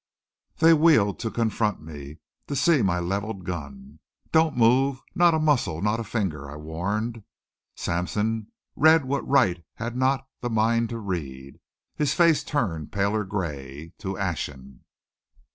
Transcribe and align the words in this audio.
They 0.57 0.73
wheeled 0.73 1.19
to 1.19 1.29
confront 1.29 1.79
me, 1.83 2.17
to 2.47 2.55
see 2.55 2.81
my 2.81 2.97
leveled 2.97 3.43
gun. 3.45 3.99
"Don't 4.31 4.57
move! 4.57 4.99
Not 5.13 5.35
a 5.35 5.39
muscle! 5.39 5.79
Not 5.79 5.99
a 5.99 6.03
finger!" 6.03 6.49
I 6.49 6.55
warned. 6.55 7.23
Sampson 7.75 8.47
read 8.75 9.05
what 9.05 9.27
Wright 9.27 9.63
had 9.75 9.95
not 9.95 10.27
the 10.39 10.49
mind 10.49 10.89
to 10.89 10.97
read. 10.97 11.59
His 11.95 12.15
face 12.15 12.43
turned 12.43 12.91
paler 12.91 13.23
gray, 13.23 13.93
to 13.99 14.17
ashen. 14.17 14.85